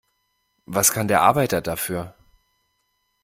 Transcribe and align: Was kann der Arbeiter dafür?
Was 0.65 0.93
kann 0.93 1.07
der 1.07 1.21
Arbeiter 1.21 1.61
dafür? 1.61 2.15